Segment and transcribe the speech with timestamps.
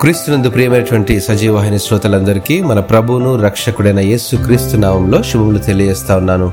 [0.00, 6.52] క్రీస్తునందు ప్రియమైనటువంటి సజీవవాహిని శ్రోతలందరికీ మన ప్రభువును రక్షకుడైన యేసు క్రీస్తు నామంలో శుభములు తెలియజేస్తా ఉన్నాను.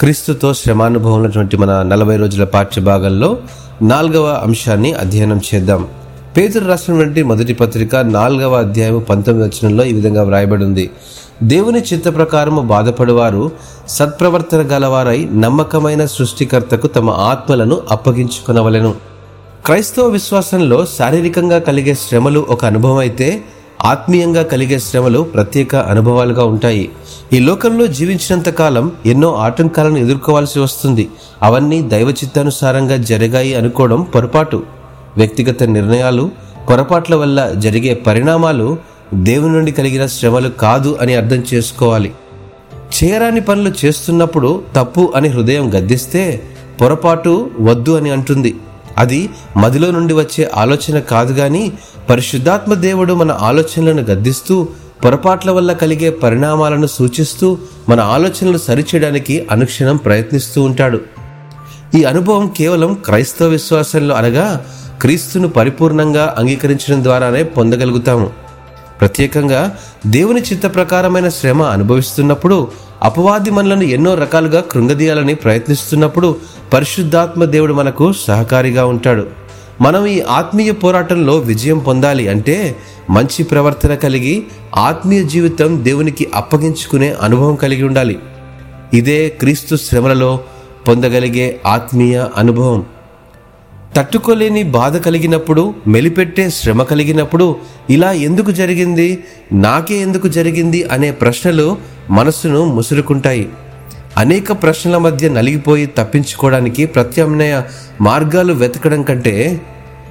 [0.00, 3.38] క్రీస్తుతో శ్రమానుభవం ఉన్నటువంటి మన నలభై రోజుల పాఠ్య భాగంలో
[3.82, 5.86] నాలుగవ అంశాన్ని అధ్యయనం చేద్దాం.
[6.36, 10.90] పేదరు రాసినటువంటి మొదటి పత్రిక నాలుగవ అధ్యాయం పంతొమ్మిది వచనంలో ఈ విధంగా వ్రాయబడి ఉంది
[11.42, 13.52] దేవుని చిత్త ప్రకారము బాధపడేవారు
[13.88, 19.09] సత్ప్రవర్తన గలవారై నమ్మకమైన సృష్టికర్తకు తమ ఆత్మలను అప్పగించుకునవలెను.
[19.64, 23.42] క్రైస్తవ విశ్వాసంలో శారీరకంగా కలిగే శ్రమలు ఒక అనుభవం అయితే
[23.84, 26.90] ఆత్మీయంగా కలిగే శ్రమలు ప్రత్యేక అనుభవాలుగా ఉంటాయి.
[27.32, 31.08] ఈ లోకంలో జీవించినంత కాలం ఎన్నో ఆటంకాలను ఎదుర్కోవాల్సి వస్తుంది.
[31.42, 34.62] అవన్నీ దైవ చిత్తానుసారంగా జరిగాయి అనుకోవడం పొరపాటు.
[35.16, 36.30] వ్యక్తిగత నిర్ణయాలు
[36.70, 38.78] పొరపాట్ల వల్ల జరిగే పరిణామాలు
[39.14, 42.12] దేవుని నుండి కలిగిన శ్రమలు కాదు అని అర్థం చేసుకోవాలి.
[42.96, 46.42] చేయరాని పనులు చేస్తున్నప్పుడు తప్పు అని హృదయం గద్దిస్తే
[46.80, 48.54] పొరపాటు వద్దు అని అంటుంది.
[48.98, 51.72] అది మదిలో నుండి వచ్చే ఆలోచన కాదు కానీ
[52.10, 54.68] పరిశుద్ధాత్మ దేవుడు మన ఆలోచనలను గద్దిస్తూ
[55.04, 61.00] పొరపాట్ల వల్ల కలిగే పరిణామాలను సూచిస్తూ మన ఆలోచనలు సరిచేయడానికి అనుక్షణం ప్రయత్నిస్తూ ఉంటాడు.
[61.94, 64.66] ఈ అనుభవం కేవలం క్రైస్తవ విశ్వాసంలో అనగా
[65.00, 68.30] క్రీస్తును పరిపూర్ణంగా అంగీకరించడం ద్వారానే పొందగలుగుతాము.
[69.00, 72.68] ప్రత్యేకంగా దేవుని చిత్త ప్రకారమైన శ్రమ అనుభవిస్తున్నప్పుడు
[73.02, 76.36] అపవాది మనలను ఎన్నో రకాలుగా కృంగదీయాలని ప్రయత్నిస్తున్నప్పుడు
[76.72, 79.26] పరిశుద్ధాత్మ దేవుడు మనకు సహకారిగా ఉంటాడు.
[79.80, 82.76] మనం ఈ ఆత్మీయ పోరాటంలో విజయం పొందాలి అంటే
[83.10, 84.42] మంచి ప్రవర్తన కలిగి
[84.76, 88.18] ఆత్మీయ జీవితం దేవునికి అప్పగించుకునే అనుభవం కలిగి ఉండాలి.
[88.94, 90.40] ఇదే క్రీస్తు శ్రమలలో
[90.88, 92.84] పొందగలిగే ఆత్మీయ అనుభవం.
[93.96, 97.56] తట్టుకోలేని బాధ కలిగినప్పుడు మెలిపెట్టే శ్రమ కలిగినప్పుడు
[97.90, 103.48] ఇలా ఎందుకు జరిగింది నాకే ఎందుకు జరిగింది అనే ప్రశ్నలు మనసును ముసురుకుంటాయి.
[104.16, 107.62] అనేక ప్రశ్నల మధ్య నలిగిపోయి తప్పించుకోవడానికి ప్రత్యామ్నాయ
[108.00, 109.60] మార్గాలు వెతకడం కంటే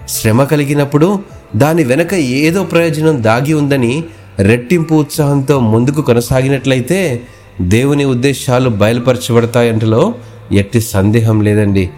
[0.10, 1.20] శ్రమ కలిగినప్పుడు
[1.56, 4.04] దాని వెనక ఏదో ప్రయోజనం దాగి ఉందని
[4.40, 7.22] రెట్టింపు ఉత్సాహంతో ముందుకు కొనసాగినట్లయితే
[7.62, 10.14] దేవుని ఉద్దేశాలు బయలుపరచబడతాయంటలో
[10.52, 11.90] ఎట్టి సందేహం లేదండి.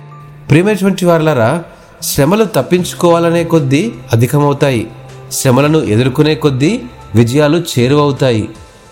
[0.49, 1.63] ప్రియమైనటువంటి వారులారా
[2.01, 4.87] శ్రమలు తప్పించుకోవాలనే కొద్దీ అధికమవుతాయి.
[5.31, 6.81] శ్రమలను ఎదుర్కొనే కొద్దీ
[7.15, 8.49] విజయాలు చేరువవుతాయి.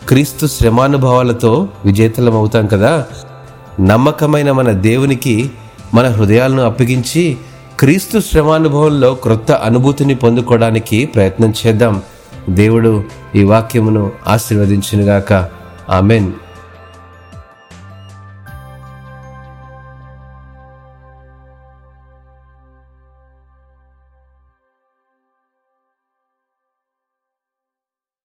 [0.10, 3.06] క్రీస్తు శ్రమానుభవాలతో విజేతలం అవుతాం కదా?
[3.80, 5.52] నమ్మకమైన మన దేవునికి
[5.94, 7.38] మన హృదయాలను అప్పగించి
[7.80, 12.02] క్రీస్తు శ్రమానుభవంలో క్రొత్త అనుభూతిని పొందుకోవడానికి ప్రయత్నం చేద్దాం.
[12.50, 13.04] దేవుడు
[13.36, 15.50] ఈ వాక్యమును ఆశీర్వదించినగాక.
[15.90, 16.34] ఆమెన్.